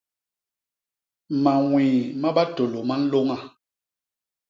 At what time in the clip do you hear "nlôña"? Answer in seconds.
3.01-3.37